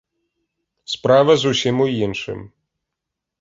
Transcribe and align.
Справа 0.93 1.35
зусім 1.43 1.85
у 1.85 1.87
іншым. 2.05 2.39